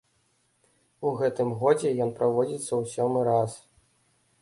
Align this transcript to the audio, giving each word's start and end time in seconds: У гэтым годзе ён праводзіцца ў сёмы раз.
У 1.09 1.11
гэтым 1.19 1.53
годзе 1.61 1.89
ён 2.07 2.17
праводзіцца 2.17 2.67
ў 2.79 2.83
сёмы 2.97 3.19
раз. 3.33 3.51